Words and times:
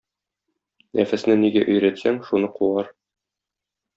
Нәфесне 0.99 1.35
нигә 1.41 1.61
өйрәтсәң, 1.75 2.19
шуны 2.31 2.51
куар. 2.57 2.93